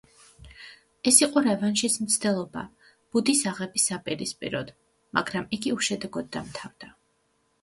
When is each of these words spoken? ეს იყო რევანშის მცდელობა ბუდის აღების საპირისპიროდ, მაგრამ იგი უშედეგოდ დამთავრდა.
ეს 1.09 1.19
იყო 1.25 1.43
რევანშის 1.47 1.97
მცდელობა 2.05 2.63
ბუდის 2.87 3.43
აღების 3.53 3.85
საპირისპიროდ, 3.91 4.73
მაგრამ 5.19 5.47
იგი 5.61 5.77
უშედეგოდ 5.79 6.35
დამთავრდა. 6.39 6.91